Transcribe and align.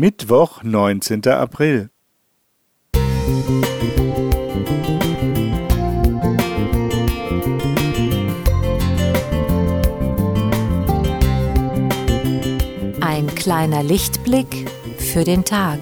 Mittwoch, 0.00 0.62
19. 0.62 1.26
April. 1.26 1.90
Ein 13.00 13.26
kleiner 13.34 13.82
Lichtblick 13.82 14.70
für 14.98 15.24
den 15.24 15.44
Tag. 15.44 15.80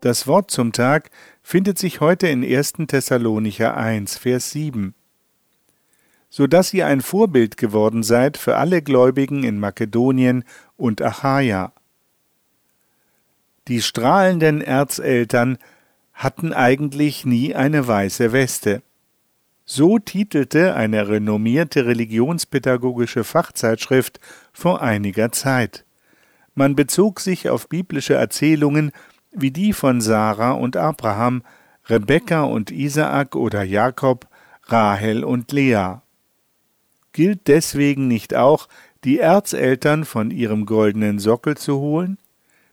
Das 0.00 0.26
Wort 0.26 0.50
zum 0.50 0.72
Tag 0.72 1.10
findet 1.42 1.78
sich 1.78 2.00
heute 2.00 2.26
in 2.26 2.42
1. 2.42 2.72
Thessalonicher 2.88 3.76
1, 3.76 4.16
Vers 4.16 4.50
7. 4.50 4.94
So 6.30 6.46
dass 6.46 6.72
ihr 6.72 6.86
ein 6.86 7.02
Vorbild 7.02 7.58
geworden 7.58 8.02
seid 8.02 8.38
für 8.38 8.56
alle 8.56 8.80
Gläubigen 8.80 9.44
in 9.44 9.60
Makedonien 9.60 10.44
und 10.78 11.02
Achaia. 11.02 11.72
Die 13.68 13.82
strahlenden 13.82 14.62
Erzeltern 14.62 15.58
hatten 16.14 16.54
eigentlich 16.54 17.26
nie 17.26 17.54
eine 17.54 17.86
weiße 17.86 18.32
Weste. 18.32 18.82
So 19.66 19.98
titelte 19.98 20.74
eine 20.74 21.08
renommierte 21.08 21.84
religionspädagogische 21.84 23.22
Fachzeitschrift 23.22 24.18
vor 24.54 24.80
einiger 24.80 25.30
Zeit. 25.30 25.84
Man 26.54 26.74
bezog 26.74 27.20
sich 27.20 27.50
auf 27.50 27.68
biblische 27.68 28.14
Erzählungen 28.14 28.92
wie 29.32 29.50
die 29.50 29.72
von 29.72 30.00
Sarah 30.00 30.52
und 30.52 30.76
Abraham, 30.76 31.42
Rebekka 31.86 32.42
und 32.42 32.70
Isaak 32.70 33.36
oder 33.36 33.62
Jakob, 33.62 34.28
Rahel 34.64 35.24
und 35.24 35.52
Lea. 35.52 35.96
Gilt 37.12 37.48
deswegen 37.48 38.06
nicht 38.08 38.34
auch, 38.34 38.68
die 39.04 39.18
Erzeltern 39.18 40.04
von 40.04 40.30
ihrem 40.30 40.66
goldenen 40.66 41.18
Sockel 41.18 41.56
zu 41.56 41.78
holen? 41.78 42.18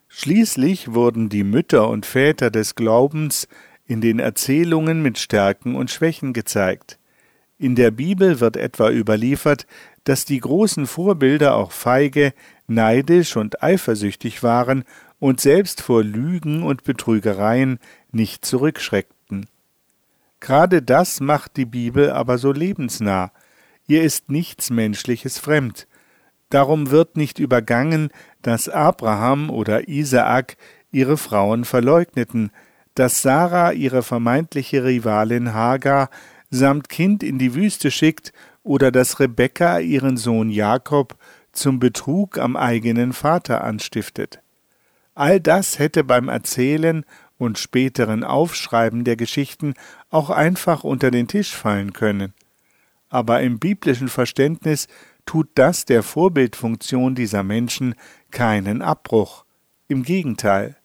Schließlich 0.08 0.94
wurden 0.94 1.28
die 1.28 1.44
Mütter 1.44 1.88
und 1.88 2.06
Väter 2.06 2.50
des 2.50 2.74
Glaubens 2.74 3.48
in 3.86 4.00
den 4.00 4.18
Erzählungen 4.18 5.02
mit 5.02 5.18
Stärken 5.18 5.74
und 5.74 5.90
Schwächen 5.90 6.32
gezeigt. 6.32 6.97
In 7.58 7.74
der 7.74 7.90
Bibel 7.90 8.38
wird 8.38 8.56
etwa 8.56 8.88
überliefert, 8.90 9.66
dass 10.04 10.24
die 10.24 10.38
großen 10.38 10.86
Vorbilder 10.86 11.56
auch 11.56 11.72
feige, 11.72 12.32
neidisch 12.68 13.36
und 13.36 13.62
eifersüchtig 13.62 14.44
waren 14.44 14.84
und 15.18 15.40
selbst 15.40 15.82
vor 15.82 16.04
Lügen 16.04 16.62
und 16.62 16.84
Betrügereien 16.84 17.80
nicht 18.12 18.44
zurückschreckten. 18.44 19.46
Gerade 20.38 20.82
das 20.82 21.20
macht 21.20 21.56
die 21.56 21.66
Bibel 21.66 22.10
aber 22.10 22.38
so 22.38 22.52
lebensnah. 22.52 23.32
Ihr 23.88 24.02
ist 24.02 24.30
nichts 24.30 24.70
Menschliches 24.70 25.38
fremd. 25.38 25.88
Darum 26.50 26.90
wird 26.90 27.16
nicht 27.16 27.40
übergangen, 27.40 28.10
dass 28.40 28.68
Abraham 28.68 29.50
oder 29.50 29.88
Isaak 29.88 30.56
ihre 30.92 31.16
Frauen 31.16 31.64
verleugneten, 31.64 32.52
dass 32.94 33.22
Sarah 33.22 33.72
ihre 33.72 34.02
vermeintliche 34.02 34.84
Rivalin 34.84 35.52
Hagar 35.54 36.08
samt 36.50 36.88
Kind 36.88 37.22
in 37.22 37.38
die 37.38 37.54
Wüste 37.54 37.90
schickt 37.90 38.32
oder 38.62 38.90
dass 38.90 39.20
Rebekka 39.20 39.78
ihren 39.78 40.16
Sohn 40.16 40.50
Jakob 40.50 41.16
zum 41.52 41.78
Betrug 41.78 42.38
am 42.38 42.56
eigenen 42.56 43.12
Vater 43.12 43.64
anstiftet. 43.64 44.40
All 45.14 45.40
das 45.40 45.78
hätte 45.78 46.04
beim 46.04 46.28
Erzählen 46.28 47.04
und 47.38 47.58
späteren 47.58 48.24
Aufschreiben 48.24 49.04
der 49.04 49.16
Geschichten 49.16 49.74
auch 50.10 50.30
einfach 50.30 50.84
unter 50.84 51.10
den 51.10 51.28
Tisch 51.28 51.54
fallen 51.54 51.92
können. 51.92 52.34
Aber 53.08 53.40
im 53.40 53.58
biblischen 53.58 54.08
Verständnis 54.08 54.86
tut 55.24 55.48
das 55.54 55.84
der 55.84 56.02
Vorbildfunktion 56.02 57.14
dieser 57.14 57.42
Menschen 57.42 57.94
keinen 58.30 58.82
Abbruch. 58.82 59.44
Im 59.88 60.02
Gegenteil. 60.02 60.76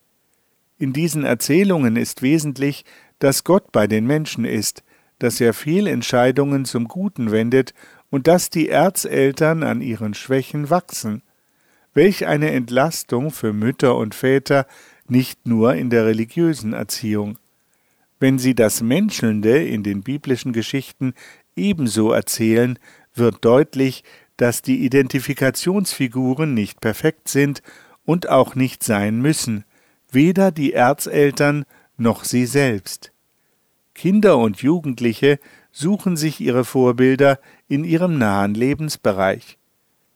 In 0.77 0.93
diesen 0.93 1.25
Erzählungen 1.25 1.95
ist 1.95 2.21
wesentlich, 2.21 2.85
dass 3.19 3.43
Gott 3.43 3.71
bei 3.71 3.87
den 3.87 4.05
Menschen 4.05 4.45
ist, 4.45 4.83
dass 5.23 5.39
er 5.39 5.53
Fehlentscheidungen 5.53 6.65
zum 6.65 6.89
Guten 6.89 7.31
wendet 7.31 7.73
und 8.09 8.27
dass 8.27 8.49
die 8.49 8.67
Erzeltern 8.67 9.63
an 9.63 9.79
ihren 9.79 10.13
Schwächen 10.13 10.69
wachsen. 10.69 11.21
Welch 11.93 12.27
eine 12.27 12.51
Entlastung 12.51 13.31
für 13.31 13.53
Mütter 13.53 13.95
und 13.95 14.15
Väter, 14.15 14.67
nicht 15.07 15.47
nur 15.47 15.75
in 15.75 15.89
der 15.89 16.05
religiösen 16.05 16.73
Erziehung. 16.73 17.37
Wenn 18.19 18.37
sie 18.37 18.53
das 18.53 18.81
Menschelnde 18.81 19.65
in 19.65 19.81
den 19.81 20.03
biblischen 20.03 20.51
Geschichten 20.51 21.13
ebenso 21.55 22.11
erzählen, 22.11 22.77
wird 23.15 23.45
deutlich, 23.45 24.03
dass 24.35 24.61
die 24.61 24.83
Identifikationsfiguren 24.83 26.53
nicht 26.53 26.81
perfekt 26.81 27.29
sind 27.29 27.63
und 28.03 28.27
auch 28.27 28.55
nicht 28.55 28.83
sein 28.83 29.21
müssen, 29.21 29.63
weder 30.11 30.51
die 30.51 30.73
Erzeltern 30.73 31.63
noch 31.95 32.25
sie 32.25 32.45
selbst. 32.45 33.12
Kinder 33.93 34.37
und 34.37 34.61
Jugendliche 34.61 35.39
suchen 35.71 36.17
sich 36.17 36.39
ihre 36.39 36.65
Vorbilder 36.65 37.39
in 37.67 37.83
ihrem 37.83 38.17
nahen 38.17 38.53
Lebensbereich. 38.53 39.57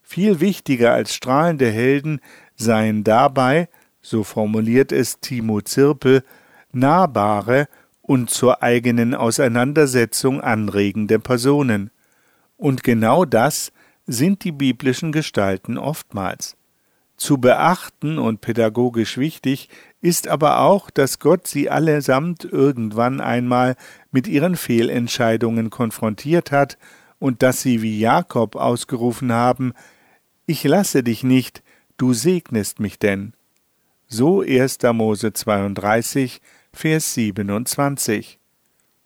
Viel 0.02 0.40
wichtiger 0.40 0.94
als 0.94 1.14
strahlende 1.14 1.70
Helden 1.70 2.22
seien 2.56 3.04
dabei, 3.04 3.70
so 4.02 4.24
formuliert 4.24 4.92
es 4.92 5.20
Timo 5.20 5.62
Zirpel, 5.62 6.24
nahbare 6.72 7.68
und 8.02 8.30
zur 8.30 8.64
eigenen 8.64 9.14
Auseinandersetzung 9.14 10.42
anregende 10.42 11.20
Personen. 11.20 11.92
Und 12.56 12.84
genau 12.84 13.26
das 13.26 13.72
sind 14.06 14.44
die 14.44 14.54
biblischen 14.54 15.12
Gestalten 15.12 15.78
oftmals. 15.78 16.56
Zu 17.18 17.40
beachten 17.40 18.20
und 18.20 18.42
pädagogisch 18.42 19.18
wichtig 19.18 19.70
ist 20.02 20.28
aber 20.28 20.60
auch, 20.60 20.92
dass 20.92 21.18
Gott 21.18 21.48
sie 21.48 21.68
allesamt 21.68 22.46
irgendwann 22.46 23.22
einmal 23.22 23.76
mit 24.12 24.28
ihren 24.28 24.56
Fehlentscheidungen 24.56 25.72
konfrontiert 25.72 26.52
hat 26.52 26.78
und 27.18 27.42
dass 27.42 27.62
sie 27.62 27.82
wie 27.82 28.00
Jakob 28.00 28.56
ausgerufen 28.56 29.34
haben, 29.34 29.74
ich 30.46 30.64
lasse 30.64 31.04
dich 31.04 31.24
nicht, 31.24 31.64
du 31.98 32.14
segnest 32.14 32.80
mich 32.80 33.00
denn. 33.00 33.34
So 34.08 34.42
1. 34.42 34.78
Mose 34.94 35.34
32, 35.34 36.40
Vers 36.72 37.16
27. 37.16 38.40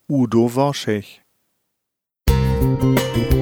Udo 0.09 0.53
Worschech. 0.53 1.23
Musik 2.29 3.40